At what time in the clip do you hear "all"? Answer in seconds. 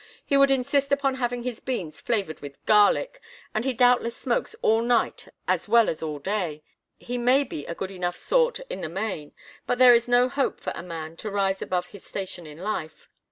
4.63-4.81, 6.01-6.17